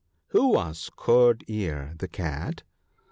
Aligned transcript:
'Who 0.31 0.47
was 0.53 0.89
Curd 0.97 1.43
ear, 1.47 1.93
the 1.99 2.07
Cat?' 2.07 2.63